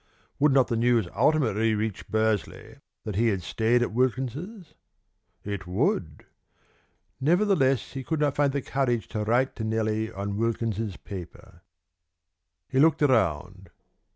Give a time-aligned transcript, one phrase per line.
[0.39, 4.73] Would not the news ultimately reach Bursley that he had stayed at Wilkins's?
[5.43, 6.25] It would.
[7.19, 11.61] Nevertheless, he could not find the courage to write to Nellie on Wilkins's paper.
[12.67, 13.69] He looked around.